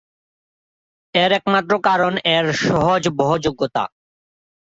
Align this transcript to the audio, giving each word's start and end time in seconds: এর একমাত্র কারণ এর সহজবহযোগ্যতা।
এর 1.13 1.31
একমাত্র 1.31 1.73
কারণ 1.79 2.13
এর 2.35 2.45
সহজবহযোগ্যতা। 2.61 3.83